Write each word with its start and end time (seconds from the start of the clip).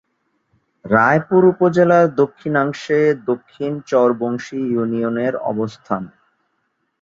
রায়পুর 0.85 1.43
উপজেলার 1.53 2.05
দক্ষিণাংশে 2.15 2.99
দক্ষিণ 3.29 3.71
চর 3.89 4.09
বংশী 4.21 4.59
ইউনিয়নের 4.71 5.33
অবস্থান। 5.51 6.03